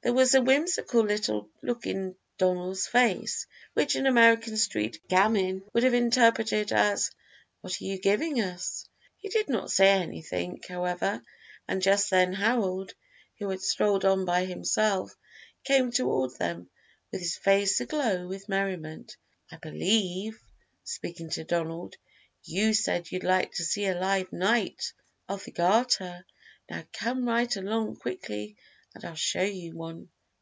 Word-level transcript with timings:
There 0.00 0.14
was 0.14 0.32
a 0.32 0.40
whimsical 0.40 1.02
little 1.02 1.50
look 1.60 1.84
in 1.84 2.14
Donald's 2.38 2.86
face, 2.86 3.48
which 3.74 3.96
an 3.96 4.06
American 4.06 4.56
street 4.56 5.00
gamin 5.08 5.64
would 5.72 5.82
have 5.82 5.92
interpreted 5.92 6.70
as 6.70 7.10
"what 7.62 7.78
are 7.80 7.84
you 7.84 7.98
giving 7.98 8.40
us?" 8.40 8.86
He 9.16 9.28
did 9.28 9.48
not 9.48 9.72
say 9.72 9.88
anything, 9.90 10.62
however; 10.66 11.20
and 11.66 11.82
just 11.82 12.10
then 12.10 12.32
Harold, 12.32 12.94
who 13.40 13.50
had 13.50 13.60
strolled 13.60 14.04
on 14.04 14.24
by 14.24 14.44
himself, 14.44 15.16
came 15.64 15.90
toward 15.90 16.38
them, 16.38 16.70
his 17.10 17.36
face 17.36 17.80
aglow 17.80 18.28
with 18.28 18.48
merriment. 18.48 19.16
"I 19.50 19.56
believe" 19.56 20.40
speaking 20.84 21.28
to 21.30 21.44
Donald 21.44 21.96
"you 22.44 22.72
said 22.72 23.10
you'd 23.10 23.24
like 23.24 23.52
to 23.54 23.64
see 23.64 23.86
a 23.86 23.98
live 23.98 24.32
Knight 24.32 24.92
of 25.28 25.42
the 25.44 25.50
Garter; 25.50 26.24
now 26.70 26.84
come 26.92 27.26
right 27.26 27.54
along 27.56 27.96
quickly 27.96 28.56
and 28.94 29.04
I'll 29.04 29.14
show 29.14 29.42
you 29.42 29.76
one." 29.76 30.08